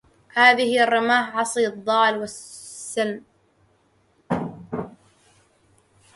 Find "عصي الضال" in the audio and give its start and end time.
1.37-2.17